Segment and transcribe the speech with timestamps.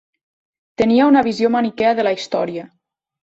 [0.81, 2.65] Tenia una visió maniquea de la història.